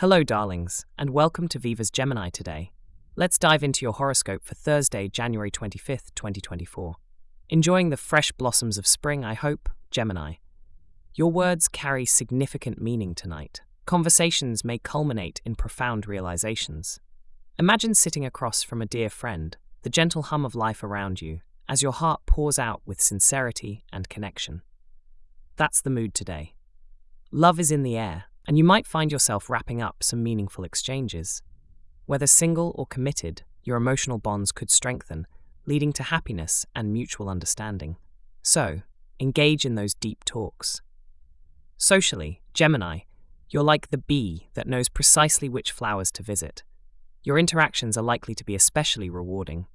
[0.00, 2.72] Hello, darlings, and welcome to Viva's Gemini today.
[3.16, 6.94] Let's dive into your horoscope for Thursday, January 25th, 2024.
[7.50, 10.36] Enjoying the fresh blossoms of spring, I hope, Gemini.
[11.16, 13.60] Your words carry significant meaning tonight.
[13.84, 16.98] Conversations may culminate in profound realizations.
[17.58, 21.82] Imagine sitting across from a dear friend, the gentle hum of life around you, as
[21.82, 24.62] your heart pours out with sincerity and connection.
[25.56, 26.54] That's the mood today.
[27.30, 31.42] Love is in the air, and you might find yourself wrapping up some meaningful exchanges.
[32.06, 35.26] Whether single or committed, your emotional bonds could strengthen,
[35.66, 37.96] leading to happiness and mutual understanding.
[38.42, 38.82] So,
[39.20, 40.80] engage in those deep talks.
[41.76, 43.00] Socially, Gemini,
[43.50, 46.62] you're like the bee that knows precisely which flowers to visit.
[47.22, 49.66] Your interactions are likely to be especially rewarding.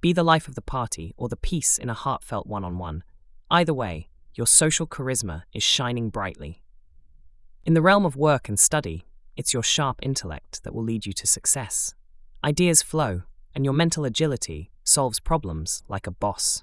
[0.00, 3.04] Be the life of the party or the peace in a heartfelt one on one.
[3.50, 6.62] Either way, your social charisma is shining brightly.
[7.66, 9.06] In the realm of work and study,
[9.38, 11.94] it's your sharp intellect that will lead you to success.
[12.44, 13.22] Ideas flow,
[13.54, 16.62] and your mental agility solves problems like a boss.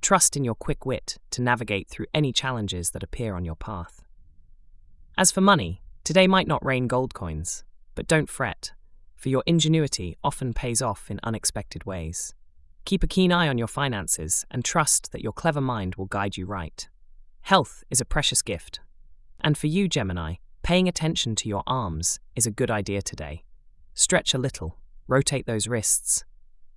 [0.00, 4.04] Trust in your quick wit to navigate through any challenges that appear on your path.
[5.18, 8.72] As for money, today might not rain gold coins, but don't fret,
[9.16, 12.32] for your ingenuity often pays off in unexpected ways.
[12.86, 16.38] Keep a keen eye on your finances and trust that your clever mind will guide
[16.38, 16.88] you right.
[17.42, 18.80] Health is a precious gift,
[19.46, 23.44] and for you, Gemini, paying attention to your arms is a good idea today.
[23.94, 26.24] Stretch a little, rotate those wrists,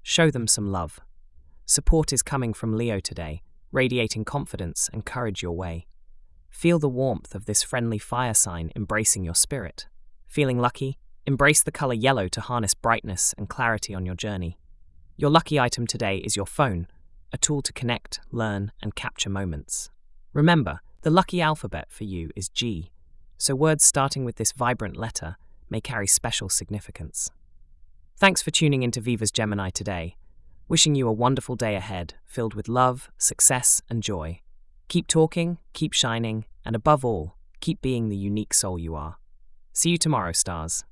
[0.04, 1.00] show them some love.
[1.66, 5.88] Support is coming from Leo today, radiating confidence and courage your way.
[6.52, 9.88] Feel the warmth of this friendly fire sign embracing your spirit.
[10.28, 11.00] Feeling lucky?
[11.26, 14.60] Embrace the color yellow to harness brightness and clarity on your journey.
[15.18, 16.86] Your lucky item today is your phone,
[17.34, 19.90] a tool to connect, learn, and capture moments.
[20.34, 22.92] Remember, the lucky alphabet for you is G,
[23.38, 25.38] so words starting with this vibrant letter
[25.70, 27.30] may carry special significance.
[28.18, 30.18] Thanks for tuning into Viva's Gemini today.
[30.68, 34.42] Wishing you a wonderful day ahead, filled with love, success, and joy.
[34.90, 39.18] Keep talking, keep shining, and above all, keep being the unique soul you are.
[39.72, 40.84] See you tomorrow, stars.